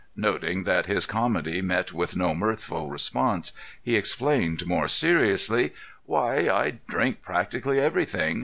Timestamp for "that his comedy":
0.63-1.61